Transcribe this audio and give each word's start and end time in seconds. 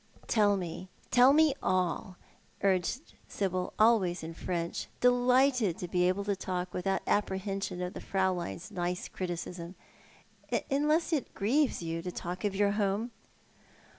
"Tell 0.27 0.57
me, 0.57 0.89
tell 1.11 1.31
me 1.31 1.53
all," 1.61 2.17
urged 2.63 3.13
Sibyl, 3.27 3.71
always 3.77 4.23
in 4.23 4.33
French, 4.33 4.87
de 4.99 5.11
lighted 5.11 5.77
to 5.77 5.87
be 5.87 6.07
able 6.07 6.23
to 6.23 6.35
talk 6.35 6.73
without 6.73 7.03
apprehension 7.05 7.83
of 7.83 7.93
the 7.93 7.99
Friiuleiu's 8.01 8.71
nice 8.71 9.07
criticism," 9.07 9.75
unless 10.71 11.13
it 11.13 11.35
grieves 11.35 11.83
you 11.83 12.01
to 12.01 12.11
talk 12.11 12.43
of 12.43 12.55
your 12.55 12.71
home." 12.71 13.11